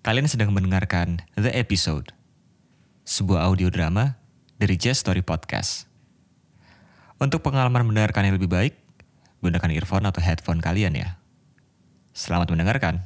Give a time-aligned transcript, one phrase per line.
[0.00, 2.16] Kalian sedang mendengarkan The Episode,
[3.04, 4.16] sebuah audio drama
[4.56, 5.84] dari Jazz Story Podcast.
[7.20, 8.80] Untuk pengalaman mendengarkan yang lebih baik,
[9.44, 11.20] gunakan earphone atau headphone kalian ya.
[12.16, 13.04] Selamat mendengarkan.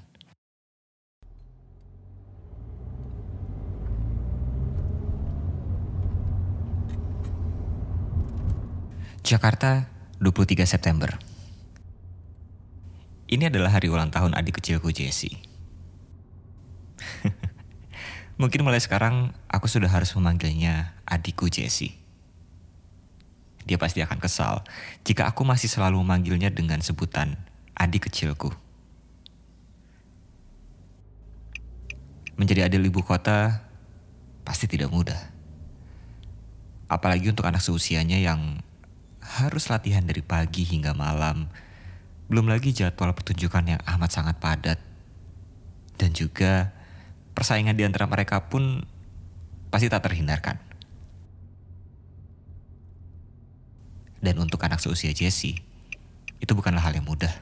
[9.26, 9.90] Jakarta,
[10.22, 11.10] 23 September.
[13.26, 15.53] Ini adalah hari ulang tahun adik kecilku Jessie.
[18.40, 21.94] Mungkin mulai sekarang aku sudah harus memanggilnya adikku Jessie.
[23.64, 24.60] Dia pasti akan kesal
[25.06, 27.38] jika aku masih selalu memanggilnya dengan sebutan
[27.78, 28.52] adik kecilku.
[32.34, 33.62] Menjadi adik ibu kota
[34.42, 35.16] pasti tidak mudah.
[36.90, 38.60] Apalagi untuk anak seusianya yang
[39.22, 41.48] harus latihan dari pagi hingga malam.
[42.28, 44.78] Belum lagi jadwal pertunjukan yang amat sangat padat.
[45.94, 46.73] Dan juga
[47.34, 48.86] persaingan di antara mereka pun
[49.68, 50.56] pasti tak terhindarkan.
[54.24, 55.60] Dan untuk anak seusia Jesse,
[56.40, 57.34] itu bukanlah hal yang mudah.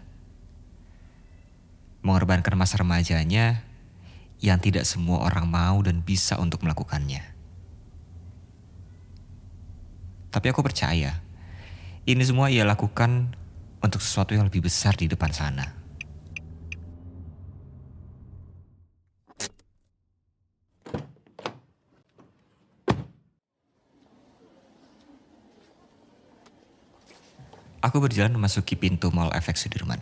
[2.02, 3.62] Mengorbankan masa remajanya
[4.42, 7.22] yang tidak semua orang mau dan bisa untuk melakukannya.
[10.32, 11.22] Tapi aku percaya,
[12.08, 13.36] ini semua ia lakukan
[13.78, 15.81] untuk sesuatu yang lebih besar di depan sana.
[27.92, 30.00] Aku berjalan memasuki pintu Mall Efek Sudirman.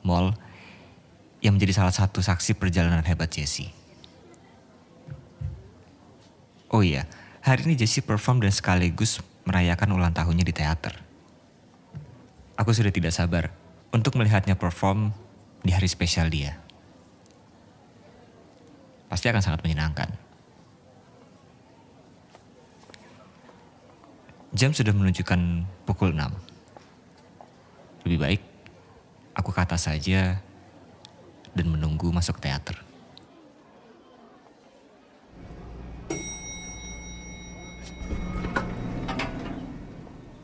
[0.00, 0.32] Mall
[1.44, 3.68] yang menjadi salah satu saksi perjalanan hebat Jessie.
[6.72, 7.04] Oh iya,
[7.44, 10.96] hari ini Jessie perform dan sekaligus merayakan ulang tahunnya di teater.
[12.56, 13.52] Aku sudah tidak sabar
[13.92, 15.12] untuk melihatnya perform
[15.60, 16.56] di hari spesial dia.
[19.12, 20.31] Pasti akan sangat menyenangkan.
[24.52, 26.28] Jam sudah menunjukkan pukul 6.
[28.04, 28.42] Lebih baik
[29.32, 30.44] aku ke atas saja
[31.56, 32.76] dan menunggu masuk teater.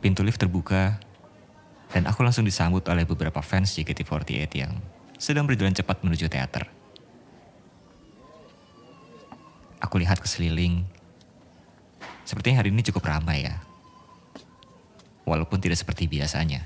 [0.01, 0.97] Pintu lift terbuka
[1.93, 4.73] dan aku langsung disambut oleh beberapa fans JKT48 yang
[5.21, 6.65] sedang berjalan cepat menuju teater.
[9.85, 10.81] Aku lihat ke sekeliling.
[12.25, 13.68] Sepertinya hari ini cukup ramai ya.
[15.29, 16.65] Walaupun tidak seperti biasanya.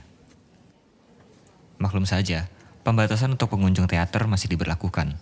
[1.84, 2.48] Maklum saja,
[2.88, 5.20] pembatasan untuk pengunjung teater masih diberlakukan.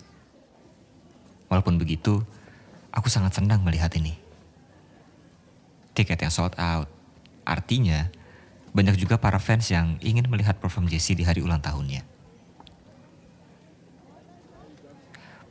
[1.49, 2.21] Walaupun begitu,
[2.93, 4.13] aku sangat senang melihat ini.
[5.97, 6.85] Tiket yang sold out,
[7.41, 8.13] artinya
[8.77, 12.05] banyak juga para fans yang ingin melihat perform Jessie di hari ulang tahunnya.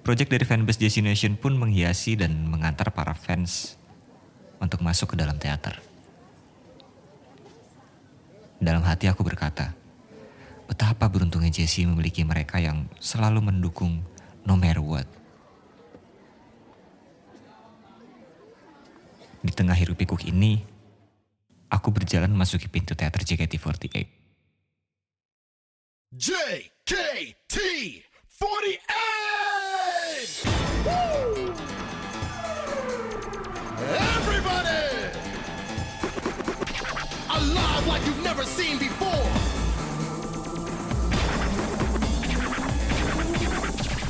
[0.06, 3.76] Project dari fanbase Jessie Nation pun menghiasi dan mengantar para fans
[4.62, 5.89] untuk masuk ke dalam teater.
[8.60, 9.72] Dalam hati aku berkata,
[10.68, 14.04] betapa beruntungnya Jessie memiliki mereka yang selalu mendukung
[14.44, 15.08] no matter what.
[19.40, 20.60] Di tengah hiruk pikuk ini,
[21.72, 23.96] aku berjalan memasuki pintu teater JKT48.
[26.12, 28.84] JKT48!
[33.88, 34.84] Everybody!
[37.30, 37.79] Alive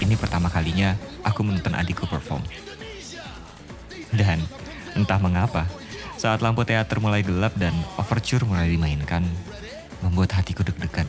[0.05, 0.93] Ini pertama kalinya
[1.25, 2.45] aku menonton adikku perform.
[4.13, 4.45] Dan
[4.93, 5.65] entah mengapa,
[6.21, 9.25] saat lampu teater mulai gelap dan overture mulai dimainkan,
[10.05, 11.09] membuat hatiku deg-degan.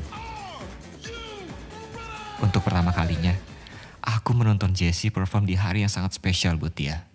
[2.40, 3.36] Untuk pertama kalinya,
[4.00, 7.11] aku menonton Jessie perform di hari yang sangat spesial buat dia.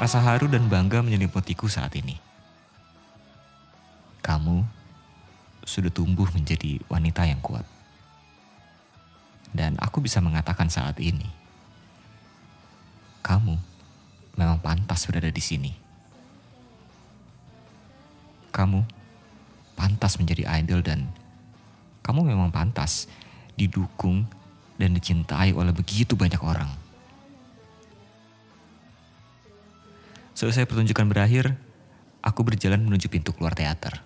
[0.00, 2.16] Rasa haru dan bangga menyelimutiku saat ini.
[4.24, 4.64] Kamu
[5.60, 7.68] sudah tumbuh menjadi wanita yang kuat.
[9.52, 11.28] Dan aku bisa mengatakan saat ini,
[13.20, 13.60] kamu
[14.40, 15.76] memang pantas berada di sini.
[18.56, 18.80] Kamu
[19.76, 21.12] pantas menjadi idol dan
[22.00, 23.04] kamu memang pantas
[23.52, 24.24] didukung
[24.80, 26.72] dan dicintai oleh begitu banyak orang.
[30.40, 31.52] Selesai pertunjukan berakhir,
[32.24, 34.00] aku berjalan menuju pintu keluar teater.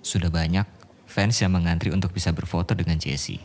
[0.00, 0.64] Sudah banyak
[1.04, 3.44] fans yang mengantri untuk bisa berfoto dengan Jessie,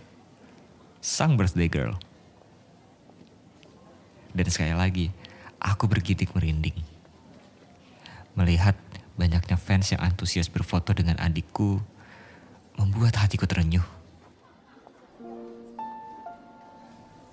[1.03, 1.99] sang birthday girl.
[4.31, 5.11] Dan sekali lagi,
[5.59, 6.79] aku bergidik merinding.
[8.39, 8.79] Melihat
[9.19, 11.83] banyaknya fans yang antusias berfoto dengan adikku
[12.79, 13.83] membuat hatiku terenyuh.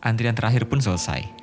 [0.02, 1.39] Antrian terakhir pun selesai.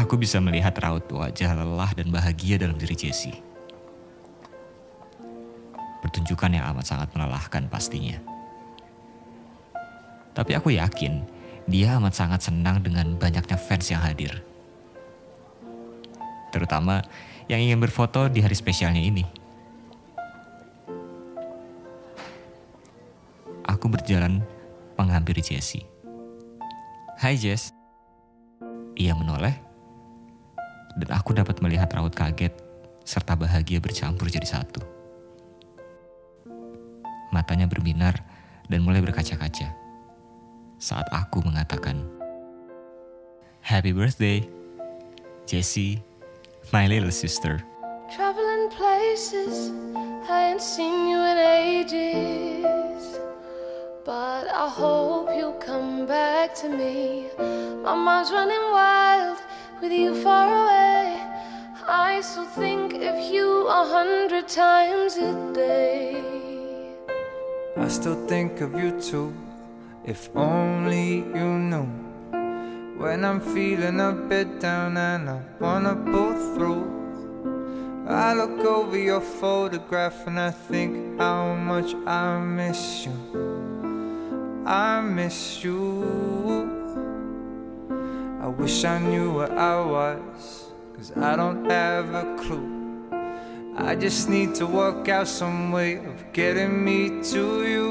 [0.00, 3.36] Aku bisa melihat raut wajah lelah dan bahagia dalam diri Jessie.
[6.00, 8.16] Pertunjukan yang amat sangat melelahkan pastinya.
[10.32, 11.20] Tapi aku yakin
[11.68, 14.40] dia amat sangat senang dengan banyaknya fans yang hadir.
[16.48, 17.04] Terutama
[17.52, 19.28] yang ingin berfoto di hari spesialnya ini.
[23.68, 24.40] Aku berjalan
[24.96, 25.84] menghampiri Jessie.
[27.20, 27.68] Hai Jess.
[28.96, 29.69] Ia menoleh
[31.00, 32.52] dan aku dapat melihat raut kaget
[33.02, 34.84] serta bahagia bercampur jadi satu.
[37.32, 38.20] Matanya berbinar
[38.68, 39.72] dan mulai berkaca-kaca
[40.76, 42.04] saat aku mengatakan,
[43.60, 44.44] Happy birthday,
[45.46, 46.02] Jessie,
[46.72, 47.62] my little sister.
[48.10, 49.70] Traveling places
[50.30, 53.18] I ain't seen you in ages.
[54.04, 57.26] But I hope you'll come back to me.
[57.82, 59.38] My mind's running wild
[59.80, 61.22] with you far away.
[61.88, 66.22] I still think of you a hundred times a day.
[67.76, 69.32] I still think of you too.
[70.04, 71.88] If only you knew.
[72.98, 76.84] When I'm feeling a bit down and I wanna pull through.
[78.06, 84.64] I look over your photograph and I think how much I miss you.
[84.66, 86.59] I miss you.
[88.50, 92.66] I wish I knew where I was, cause I don't have a clue.
[93.76, 97.86] I just need to work out some way of getting me to you.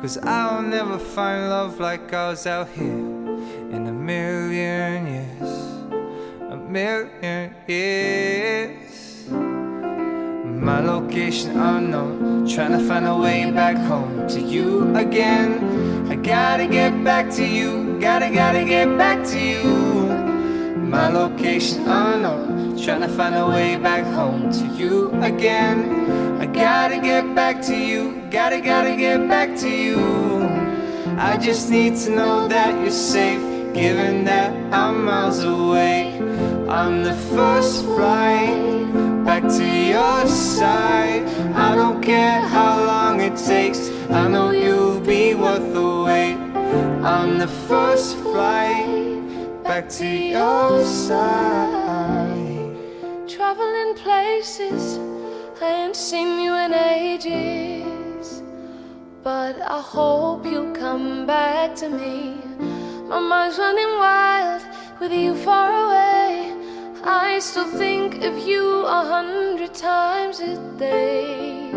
[0.00, 3.04] Cause I'll never find love like ours out here
[3.76, 5.50] in a million years.
[6.50, 9.28] A million years.
[9.30, 16.10] My location unknown, trying to find a way back home to you again.
[16.10, 19.64] I gotta get back to you, gotta, gotta get back to you.
[20.76, 26.40] My location oh unknown, trying to find a way back home to you again.
[26.40, 29.98] I gotta get back to you, gotta, gotta get back to you.
[31.18, 33.42] I just need to know that you're safe,
[33.74, 36.18] given that I'm miles away.
[36.68, 41.24] I'm the first flight back to your side.
[41.54, 46.47] I don't care how long it takes, I know you'll be worth the wait.
[47.04, 52.76] I'm the first flight back to your side.
[53.28, 54.98] Traveling places
[55.62, 58.42] I ain't seen you in ages.
[59.22, 62.34] But I hope you'll come back to me.
[63.08, 64.62] My mind's running wild
[65.00, 66.52] with you far away.
[67.04, 71.72] I still think of you a hundred times a day.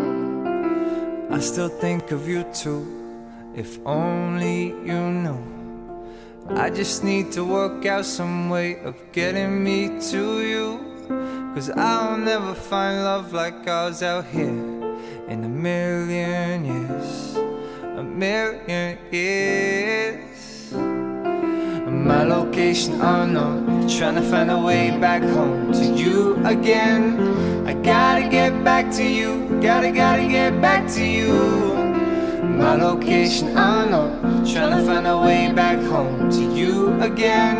[1.30, 2.84] I still think of you too,
[3.54, 5.52] if only you knew.
[6.50, 10.80] I just need to work out some way of getting me to you.
[11.54, 14.48] Cause I'll never find love like ours out here
[15.28, 17.36] in a million years.
[17.96, 20.72] A million years.
[20.72, 27.66] My location unknown, trying to find a way back home to you again.
[27.66, 31.91] I gotta get back to you, gotta, gotta get back to you.
[32.62, 37.56] My location unknown, trying to find a way back home to you again.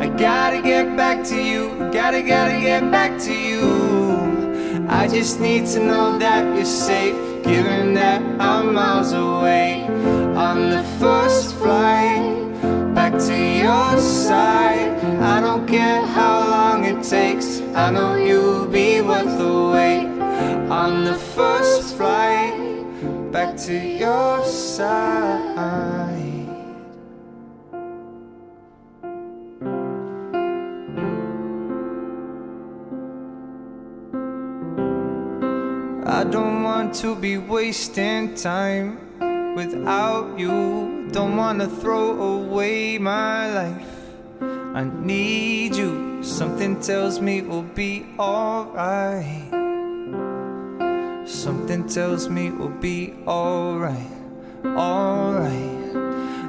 [0.00, 4.86] I gotta get back to you, gotta, gotta get back to you.
[4.88, 9.84] I just need to know that you're safe, given that I'm miles away
[10.34, 12.38] on the first flight
[12.94, 14.96] back to your side.
[15.20, 20.08] I don't care how long it takes, I know you'll be worth the wait
[20.70, 21.77] on the first
[23.68, 25.28] to your side.
[36.06, 41.06] I don't want to be wasting time without you.
[41.12, 43.92] Don't want to throw away my life.
[44.40, 46.22] I need you.
[46.22, 49.57] Something tells me we'll be alright.
[51.28, 54.10] Something tells me we'll be alright.
[54.64, 55.52] Alright.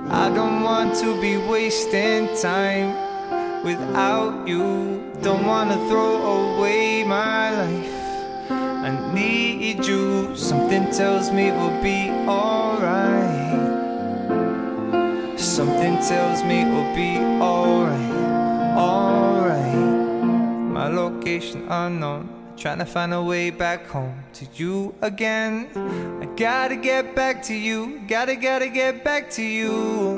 [0.08, 2.96] I don't want to be wasting time
[3.66, 5.04] without you.
[5.22, 8.50] Don't wanna throw away my life.
[8.50, 10.34] I need you.
[10.38, 13.60] Something tells me we'll be alright.
[15.38, 18.14] Something tells me we'll be alright.
[18.78, 19.76] Alright.
[20.72, 22.39] My location unknown.
[22.60, 25.70] Trying to find a way back home to you again.
[26.22, 28.02] I gotta get back to you.
[28.06, 30.18] Gotta, gotta get back to you.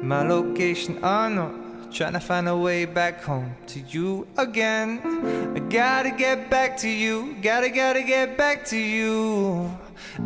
[0.00, 1.90] My location unknown.
[1.90, 5.00] Trying to find a way back home to you again.
[5.56, 7.34] I gotta get back to you.
[7.42, 9.68] Gotta, gotta get back to you.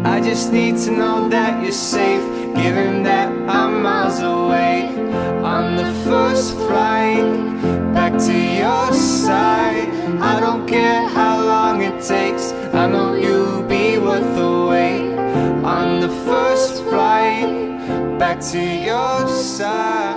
[0.04, 2.24] I just need to know that you're safe,
[2.56, 4.88] given that I'm miles away.
[5.42, 7.24] On the first flight
[7.94, 9.57] back to your side.
[18.40, 20.07] To your side.